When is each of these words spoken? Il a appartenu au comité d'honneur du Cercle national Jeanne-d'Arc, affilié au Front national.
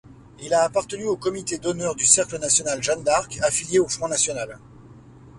Il 0.39 0.51
a 0.55 0.63
appartenu 0.63 1.05
au 1.05 1.15
comité 1.15 1.59
d'honneur 1.59 1.93
du 1.93 2.07
Cercle 2.07 2.39
national 2.39 2.81
Jeanne-d'Arc, 2.81 3.37
affilié 3.43 3.77
au 3.77 3.87
Front 3.87 4.07
national. 4.07 4.57